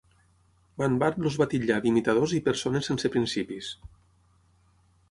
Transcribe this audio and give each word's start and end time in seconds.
Banvard 0.81 1.19
els 1.25 1.37
va 1.41 1.47
titllar 1.51 1.77
d'imitadors 1.85 2.35
i 2.39 2.43
"persones 2.49 2.91
sense 2.93 3.13
principis". 3.19 3.71